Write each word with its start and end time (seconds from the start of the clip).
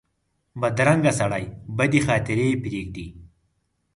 بدرنګه 0.61 1.11
سړي 1.19 1.43
بدې 1.77 1.99
خاطرې 2.07 2.47
پرېږدي 2.63 3.07